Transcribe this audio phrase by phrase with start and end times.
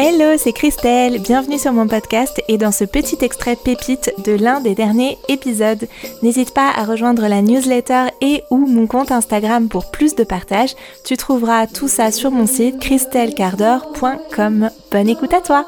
[0.00, 4.60] Hello, c'est Christelle, bienvenue sur mon podcast et dans ce petit extrait pépite de l'un
[4.60, 5.88] des derniers épisodes.
[6.22, 10.76] N'hésite pas à rejoindre la newsletter et ou mon compte Instagram pour plus de partage.
[11.04, 14.70] Tu trouveras tout ça sur mon site christellecardor.com.
[14.92, 15.66] Bonne écoute à toi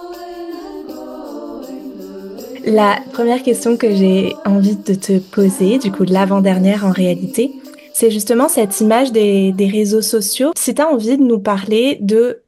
[2.65, 7.51] La première question que j'ai envie de te poser, du coup l'avant-dernière en réalité,
[7.93, 10.53] c'est justement cette image des, des réseaux sociaux.
[10.57, 12.43] Si tu as envie de nous parler de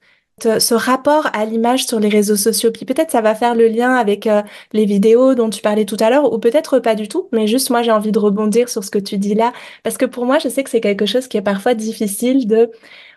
[0.59, 2.71] ce rapport à l'image sur les réseaux sociaux.
[2.73, 4.43] Puis peut-être ça va faire le lien avec euh,
[4.73, 7.71] les vidéos dont tu parlais tout à l'heure, ou peut-être pas du tout, mais juste
[7.71, 10.39] moi j'ai envie de rebondir sur ce que tu dis là, parce que pour moi
[10.39, 12.47] je sais que c'est quelque chose qui est parfois difficile.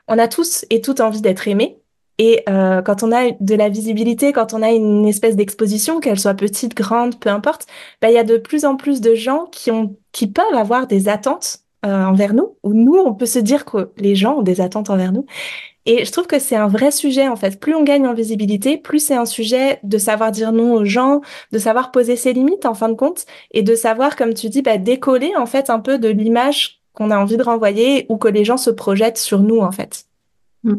[0.08, 1.80] On a tous et toutes envie d'être aimés,
[2.18, 6.20] et euh, quand on a de la visibilité, quand on a une espèce d'exposition, qu'elle
[6.20, 7.68] soit petite, grande, peu importe,
[8.02, 11.60] ben, il y a de plus en plus de gens qui peuvent avoir des attentes
[11.86, 14.90] euh, envers nous, ou nous, on peut se dire que les gens ont des attentes
[14.90, 15.26] envers nous.
[15.85, 17.59] Et je trouve que c'est un vrai sujet, en fait.
[17.59, 21.22] Plus on gagne en visibilité, plus c'est un sujet de savoir dire non aux gens,
[21.52, 24.61] de savoir poser ses limites, en fin de compte, et de savoir, comme tu dis,
[24.61, 28.27] bah, décoller, en fait, un peu de l'image qu'on a envie de renvoyer ou que
[28.27, 30.05] les gens se projettent sur nous, en fait.
[30.64, 30.75] Mm.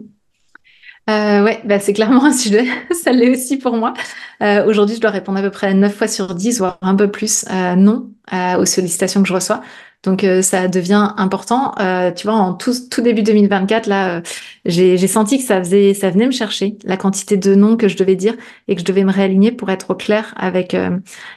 [1.08, 2.64] Euh, ouais, bah c'est clairement un sujet.
[2.90, 3.94] Ça l'est aussi pour moi.
[4.42, 7.10] Euh, Aujourd'hui, je dois répondre à peu près 9 fois sur 10, voire un peu
[7.10, 9.62] plus, euh, non euh, aux sollicitations que je reçois.
[10.06, 11.74] Donc euh, ça devient important.
[11.80, 14.20] Euh, tu vois, en tout, tout début 2024, là, euh,
[14.64, 17.96] j'ai senti que ça faisait, ça venait me chercher la quantité de noms que je
[17.96, 18.34] devais dire
[18.68, 20.76] et que je devais me réaligner pour être au clair avec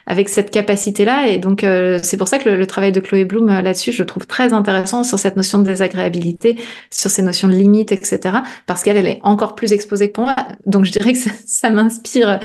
[0.06, 1.28] avec cette capacité-là.
[1.28, 1.64] Et donc
[2.02, 5.04] c'est pour ça que le, travail de Chloé Bloom là-dessus, je le trouve très intéressant
[5.04, 6.56] sur cette notion de désagréabilité,
[6.90, 8.38] sur ces notions de limites, etc.
[8.66, 10.34] Parce qu'elle, elle est encore plus exposée que moi.
[10.66, 12.40] Donc je dirais que ça, ça m'inspire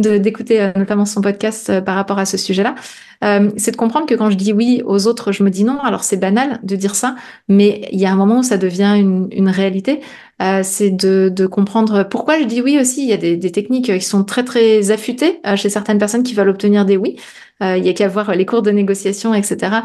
[0.00, 2.74] d'écouter notamment son podcast par rapport à ce sujet-là.
[3.22, 5.78] Euh, c'est de comprendre que quand je dis oui aux autres, je me dis non.
[5.80, 7.16] Alors c'est banal de dire ça,
[7.48, 10.00] mais il y a un moment où ça devient une, réalité.
[10.40, 13.02] Euh, c'est de, comprendre pourquoi je dis oui aussi.
[13.02, 16.34] Il y a des, techniques qui sont très très affûtées euh, chez certaines personnes qui
[16.34, 17.16] veulent obtenir des oui.
[17.62, 19.80] Euh, il y a qu'à voir les cours de négociation, etc.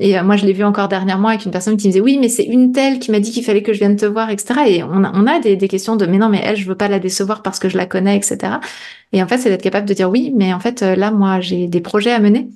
[0.00, 2.28] Et moi, je l'ai vu encore dernièrement avec une personne qui me disait oui, mais
[2.28, 4.60] c'est une telle qui m'a dit qu'il fallait que je vienne te voir, etc.
[4.66, 6.98] Et on a, des, des, questions de mais non, mais elle, je veux pas la
[6.98, 8.54] décevoir parce que je la connais, etc.
[9.12, 11.66] Et en fait, c'est d'être capable de dire oui, mais en fait, là, moi, j'ai
[11.66, 12.48] des projets à mener.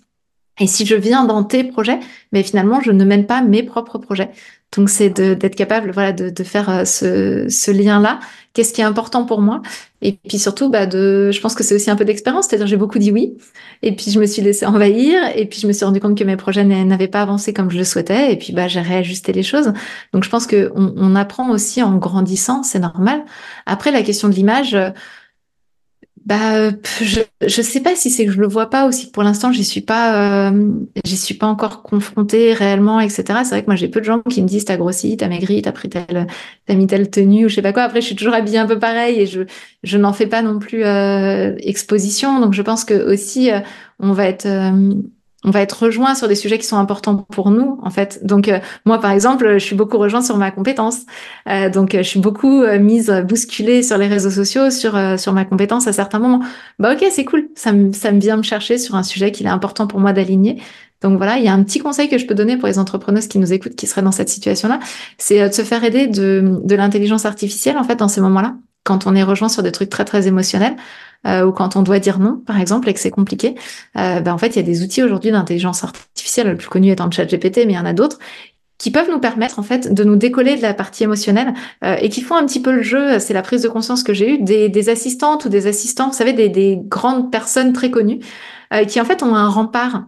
[0.61, 1.99] Et si je viens dans tes projets,
[2.33, 4.31] mais finalement, je ne mène pas mes propres projets.
[4.77, 8.21] Donc, c'est d'être capable, voilà, de, de faire euh, ce, ce lien-là.
[8.55, 9.61] Qu'est-ce qui est important pour moi?
[10.01, 12.47] Et puis surtout, bah, de, je pense que c'est aussi un peu d'expérience.
[12.49, 13.37] C'est-à-dire, j'ai beaucoup dit oui,
[13.83, 16.25] et puis je me suis laissé envahir, et puis je me suis rendu compte que
[16.25, 19.43] mes projets n'avaient pas avancé comme je le souhaitais, et puis bah, j'ai réajusté les
[19.43, 19.73] choses.
[20.13, 23.25] Donc, je pense que on, on apprend aussi en grandissant, c'est normal.
[23.67, 24.77] Après, la question de l'image.
[26.25, 29.11] Bah, je je sais pas si c'est que je le vois pas aussi.
[29.11, 30.73] Pour l'instant, j'y suis pas, euh,
[31.05, 33.41] j'y suis pas encore confrontée réellement, etc.
[33.43, 35.63] C'est vrai que moi j'ai peu de gens qui me disent t'as grossi, t'as maigri,
[35.63, 36.29] t'as pris telle,
[36.67, 37.83] t'as mis telle tenue ou je sais pas quoi.
[37.83, 39.43] Après, je suis toujours habillée un peu pareil et je
[39.83, 42.41] je n'en fais pas non plus euh, exposition.
[42.41, 43.59] Donc je pense que aussi euh,
[43.99, 44.93] on va être euh,
[45.45, 48.25] on va être rejoint sur des sujets qui sont importants pour nous en fait.
[48.25, 51.01] Donc euh, moi par exemple, je suis beaucoup rejoint sur ma compétence.
[51.49, 55.45] Euh, donc je suis beaucoup euh, mise bousculée sur les réseaux sociaux sur sur ma
[55.45, 56.41] compétence à certains moments.
[56.79, 57.49] Bah OK, c'est cool.
[57.55, 60.13] Ça me ça me vient me chercher sur un sujet qu'il est important pour moi
[60.13, 60.63] d'aligner.
[61.01, 63.27] Donc voilà, il y a un petit conseil que je peux donner pour les entrepreneuses
[63.27, 64.79] qui nous écoutent qui seraient dans cette situation-là,
[65.19, 68.55] c'est de se faire aider de de l'intelligence artificielle en fait dans ces moments-là
[68.85, 70.77] quand on est rejoint sur des trucs très très émotionnels
[71.27, 73.55] euh, ou quand on doit dire non, par exemple, et que c'est compliqué,
[73.97, 76.91] euh, ben en fait, il y a des outils aujourd'hui d'intelligence artificielle, le plus connu
[76.91, 78.19] étant le chat GPT, mais il y en a d'autres,
[78.83, 82.09] qui peuvent nous permettre en fait de nous décoller de la partie émotionnelle euh, et
[82.09, 83.21] qui font un petit peu le jeu.
[83.21, 86.33] C'est la prise de conscience que j'ai eue des, assistantes ou des assistants, vous savez,
[86.33, 88.19] des, des grandes personnes très connues
[88.75, 90.07] euh, qui en fait ont un rempart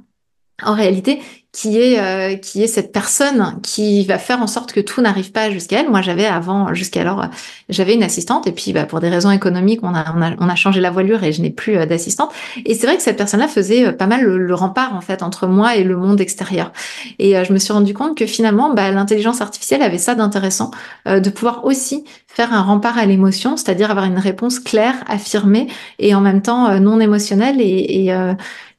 [0.60, 1.20] en réalité
[1.54, 5.30] qui est euh, qui est cette personne qui va faire en sorte que tout n'arrive
[5.30, 5.88] pas jusqu'à elle.
[5.88, 7.26] Moi, j'avais avant jusqu'alors
[7.68, 10.48] j'avais une assistante et puis bah, pour des raisons économiques, on a on a, on
[10.48, 12.32] a changé la voilure et je n'ai plus euh, d'assistante.
[12.66, 15.46] Et c'est vrai que cette personne-là faisait euh, pas mal le, rempart en fait entre
[15.46, 16.72] moi et le monde extérieur.
[17.20, 20.70] Et je me suis rendu compte que finalement, bah, l'intelligence artificielle avait ça d'intéressant
[21.06, 25.66] de pouvoir aussi faire un rempart à l'émotion, c'est-à-dire avoir une réponse claire, affirmée
[25.98, 28.12] et en même temps non émotionnelle et, et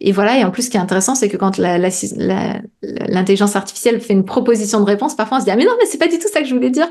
[0.07, 4.13] et voilà, et en plus, ce qui est intéressant, c'est que quand l'intelligence artificielle fait
[4.13, 6.19] une proposition de réponse, parfois on se dit ah mais non, mais c'est pas du
[6.19, 6.85] tout ça que je voulais dire.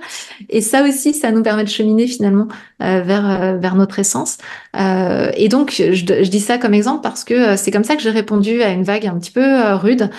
[0.50, 2.48] Et ça aussi, ça nous permet de cheminer finalement
[2.82, 4.38] euh, vers euh, vers notre essence.
[4.76, 8.10] Euh, et donc, je, dis ça comme exemple parce que c'est comme ça que j'ai
[8.10, 10.10] répondu à une vague un petit peu rude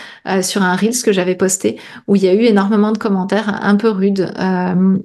[0.42, 1.78] sur un reels que j'avais posté
[2.08, 4.32] où il y a eu énormément de commentaires un peu rudes.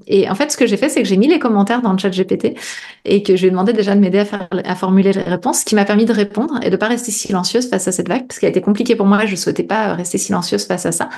[0.07, 1.99] et en fait, ce que j'ai fait, c'est que j'ai mis les commentaires dans le
[1.99, 2.57] chat GPT
[3.05, 5.61] et que je lui ai demandé déjà de m'aider à, faire, à formuler les réponses,
[5.61, 8.39] ce qui m'a permis de répondre et de pas rester silencieuse à cette vague, parce
[8.39, 11.09] qu'elle était compliquée pour moi, je souhaitais pas rester silencieuse face à ça.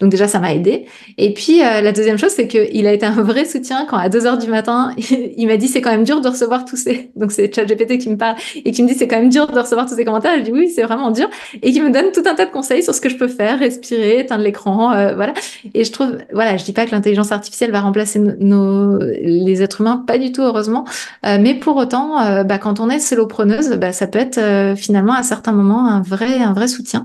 [0.00, 0.86] Donc déjà, ça m'a aidé.
[1.18, 4.08] Et puis, euh, la deuxième chose, c'est qu'il a été un vrai soutien quand à
[4.08, 4.92] 2 heures du matin,
[5.36, 7.10] il m'a dit c'est quand même dur de recevoir tous ces...
[7.16, 9.58] Donc c'est ChatGPT qui me parle et qui me dit c'est quand même dur de
[9.58, 10.32] recevoir tous ces commentaires.
[10.38, 11.28] Je dis oui, c'est vraiment dur.
[11.62, 13.58] Et qui me donne tout un tas de conseils sur ce que je peux faire,
[13.58, 15.32] respirer, éteindre l'écran, euh, voilà.
[15.74, 19.80] Et je trouve, voilà, je dis pas que l'intelligence artificielle va remplacer nos, les êtres
[19.80, 20.84] humains, pas du tout, heureusement.
[21.24, 24.40] Euh, mais pour autant, bah, quand on est solopreneuse, bah, ça peut être
[24.76, 27.04] finalement à certains moments un vrai, un vrai soutien.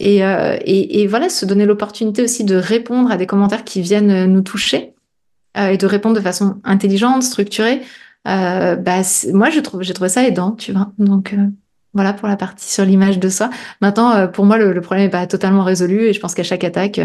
[0.00, 4.42] Euh, et, voilà, se donner l'opportunité aussi de répondre à des commentaires qui viennent nous
[4.42, 4.94] toucher
[5.56, 7.82] euh, et de répondre de façon intelligente, structurée.
[8.28, 9.02] Euh, bah,
[9.32, 10.92] moi, j'ai trouvé ça aidant, tu vois.
[10.98, 11.34] Donc
[11.92, 13.50] voilà pour la partie sur l'image de soi.
[13.80, 17.00] Maintenant, pour moi, le, problème n'est pas totalement résolu et je pense qu'à chaque attaque,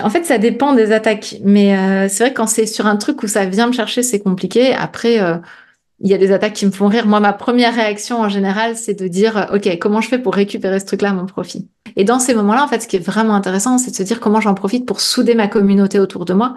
[0.00, 1.36] en fait, ça dépend des attaques.
[1.44, 4.20] Mais c'est vrai que quand c'est sur un truc où ça vient me chercher, c'est
[4.20, 4.72] compliqué.
[4.72, 5.18] Après
[6.02, 7.06] il y a des attaques qui me font rire.
[7.06, 10.80] Moi, ma première réaction en général, c'est de dire, OK, comment je fais pour récupérer
[10.80, 11.68] ce truc-là à mon profit?
[11.94, 14.18] Et dans ces moments-là, en fait, ce qui est vraiment intéressant, c'est de se dire
[14.18, 16.56] comment j'en profite pour souder ma communauté autour de moi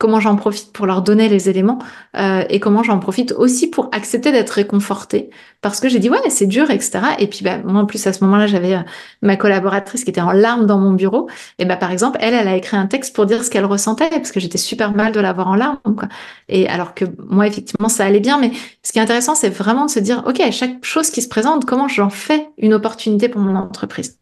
[0.00, 1.78] comment j'en profite pour leur donner les éléments
[2.16, 5.28] euh, et comment j'en profite aussi pour accepter d'être réconfortée.
[5.60, 8.14] Parce que j'ai dit ouais c'est dur etc et puis bah, moi en plus à
[8.14, 8.80] ce moment-là j'avais euh,
[9.20, 11.28] ma collaboratrice qui était en larmes dans mon bureau.
[11.58, 14.08] Et bah par exemple elle elle a écrit un texte pour dire ce qu'elle ressentait
[14.08, 16.08] parce que j'étais super mal de l'avoir en larmes quoi.
[16.48, 18.38] Et alors que moi effectivement ça allait bien.
[18.40, 21.28] Mais ce qui est intéressant c'est vraiment de se dire ok chaque chose qui se
[21.28, 24.19] présente comment j'en fais une opportunité pour mon entreprise?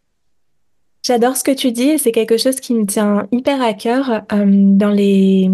[1.08, 4.24] J'adore ce que tu dis et c'est quelque chose qui me tient hyper à cœur
[4.30, 5.48] euh, dans les,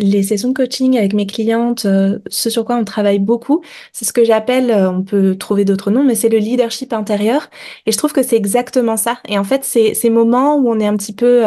[0.00, 3.62] les sessions de coaching avec mes clientes, euh, ce sur quoi on travaille beaucoup.
[3.92, 7.48] C'est ce que j'appelle, euh, on peut trouver d'autres noms, mais c'est le leadership intérieur.
[7.86, 9.20] Et je trouve que c'est exactement ça.
[9.28, 11.44] Et en fait, c'est ces moments où on est un petit peu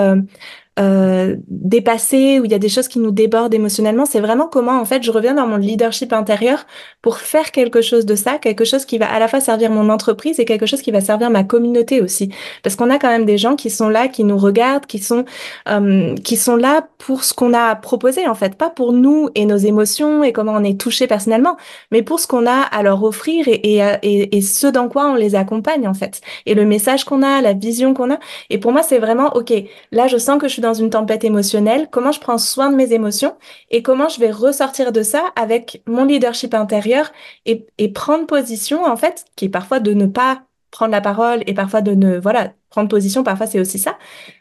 [0.79, 4.05] euh, dépassé, où il y a des choses qui nous débordent émotionnellement.
[4.05, 6.65] C'est vraiment comment, en fait, je reviens dans mon leadership intérieur
[7.01, 9.89] pour faire quelque chose de ça, quelque chose qui va à la fois servir mon
[9.89, 12.29] entreprise et quelque chose qui va servir ma communauté aussi.
[12.63, 15.25] Parce qu'on a quand même des gens qui sont là, qui nous regardent, qui sont,
[15.67, 18.55] euh, qui sont là pour ce qu'on a proposé, en fait.
[18.55, 21.57] Pas pour nous et nos émotions et comment on est touché personnellement,
[21.91, 25.07] mais pour ce qu'on a à leur offrir et, et, et, et ce dans quoi
[25.07, 26.21] on les accompagne, en fait.
[26.45, 28.19] Et le message qu'on a, la vision qu'on a.
[28.49, 29.53] Et pour moi, c'est vraiment, OK,
[29.91, 32.75] là, je sens que je suis dans une tempête émotionnelle, comment je prends soin de
[32.75, 33.35] mes émotions
[33.69, 37.11] et comment je vais ressortir de ça avec mon leadership intérieur
[37.45, 41.53] et, prendre position, en fait, qui est parfois de ne pas prendre la parole et
[41.53, 43.97] parfois de ne, voilà, prendre position, parfois c'est aussi ça.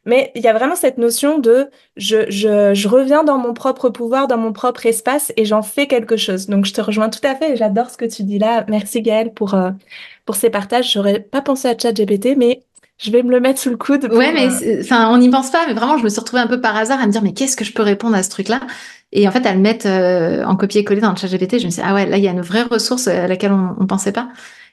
[0.07, 4.29] Mais il y a vraiment cette notion de je, je, reviens dans mon propre pouvoir,
[4.29, 6.47] dans mon propre espace et j'en fais quelque chose.
[6.47, 8.65] Donc je te rejoins tout à fait et j'adore ce que tu dis là.
[8.69, 9.73] Merci Gaëlle pour, euh,
[10.25, 10.93] pour ces partages.
[10.93, 12.63] J'aurais pas pensé à ChatGPT, mais
[13.01, 14.05] je vais me le mettre sous le coude.
[14.13, 16.47] Ouais, mais euh, enfin, on n'y pense pas, mais vraiment, je me suis retrouvée un
[16.47, 18.61] peu par hasard à me dire, mais qu'est-ce que je peux répondre à ce truc-là?
[19.13, 21.71] Et en fait, à le mettre euh, en copier-coller dans le chat GPT, je me
[21.71, 23.87] suis dit, ah ouais, là, il y a une vraie ressource à laquelle on, ne
[23.87, 24.29] pensait pas.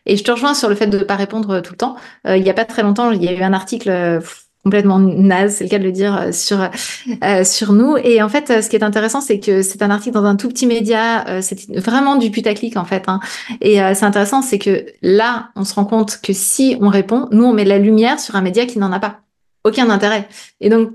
[0.06, 1.95] Et je te rejoins sur le fait de ne pas répondre tout le temps.
[2.27, 4.19] Euh, il y a pas très longtemps, il y a eu un article
[4.68, 7.96] complètement naze, c'est le cas de le dire, euh, sur, euh, sur nous.
[7.96, 10.50] Et en fait, ce qui est intéressant, c'est que c'est un article dans un tout
[10.50, 13.06] petit média, euh, c'est vraiment du putaclic en fait.
[13.08, 13.22] Hein.
[13.62, 17.46] Et c'est intéressant, c'est que là, on se rend compte que si on répond, nous,
[17.46, 19.22] on met la lumière sur un média qui n'en a pas.
[19.64, 20.28] Aucun intérêt.
[20.60, 20.92] Et donc,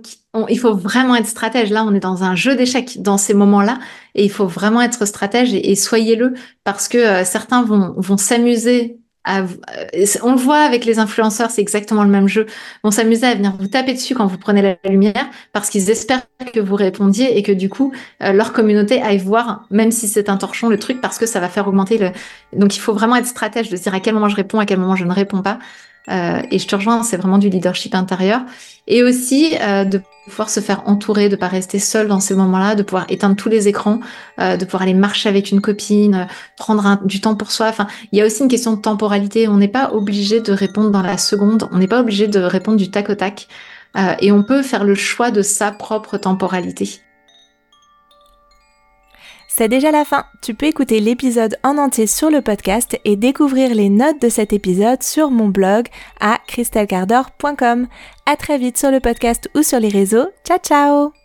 [0.48, 1.70] il faut vraiment être stratège.
[1.70, 3.78] Là, on est dans un jeu d'échecs dans ces moments-là,
[4.14, 8.98] et il faut vraiment être stratège et, soyez-le parce que certains vont, vont s'amuser
[9.28, 9.46] euh,
[10.22, 12.46] on le voit avec les influenceurs, c'est exactement le même jeu.
[12.82, 16.26] Vont s'amuser à venir vous taper dessus quand vous prenez la lumière parce qu'ils espèrent
[16.52, 17.92] que vous répondiez et que du coup
[18.22, 21.40] euh, leur communauté aille voir, même si c'est un torchon, le truc parce que ça
[21.40, 22.10] va faire augmenter le.
[22.52, 24.78] Donc il faut vraiment être stratège de dire à quel moment je réponds, à quel
[24.78, 25.58] moment je ne réponds pas.
[26.10, 28.42] Euh, et je te rejoins, c'est vraiment du leadership intérieur.
[28.88, 32.74] Et aussi euh, de pouvoir se faire entourer, de pas rester seul dans ces moments-là,
[32.74, 34.00] de pouvoir éteindre tous les écrans,
[34.40, 37.68] euh, de pouvoir aller marcher avec une copine, prendre du temps pour soi.
[37.68, 39.48] Enfin, il y a aussi une question de temporalité.
[39.48, 41.68] On n'est pas obligé de répondre dans la seconde.
[41.70, 43.48] On n'est pas obligé de répondre du tac au tac.
[44.20, 47.02] et on peut faire le choix de sa propre temporalité.
[49.54, 50.24] C'est déjà la fin.
[50.40, 54.54] Tu peux écouter l'épisode en entier sur le podcast et découvrir les notes de cet
[54.54, 55.88] épisode sur mon blog
[56.20, 57.86] à christelcardor.com.
[58.24, 60.28] À très vite sur le podcast ou sur les réseaux.
[60.46, 61.21] Ciao ciao